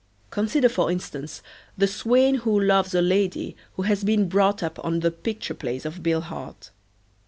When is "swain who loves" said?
1.85-2.95